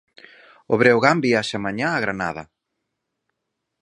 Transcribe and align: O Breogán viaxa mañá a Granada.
O 0.73 0.75
Breogán 0.81 1.17
viaxa 1.25 1.63
mañá 1.65 1.87
a 1.93 2.01
Granada. 2.05 2.43